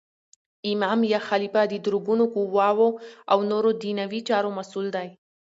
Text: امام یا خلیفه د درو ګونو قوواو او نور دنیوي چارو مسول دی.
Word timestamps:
امام 0.71 0.99
یا 1.13 1.19
خلیفه 1.29 1.61
د 1.67 1.73
درو 1.85 1.99
ګونو 2.07 2.25
قوواو 2.33 2.89
او 3.31 3.39
نور 3.49 3.63
دنیوي 3.83 4.19
چارو 4.29 4.49
مسول 4.57 4.85
دی. 4.95 5.07